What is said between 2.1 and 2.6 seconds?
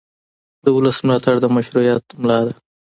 ملا ده